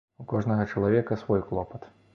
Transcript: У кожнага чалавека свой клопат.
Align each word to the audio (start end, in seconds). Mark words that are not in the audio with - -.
У 0.21 0.23
кожнага 0.31 0.65
чалавека 0.71 1.19
свой 1.27 1.47
клопат. 1.51 1.91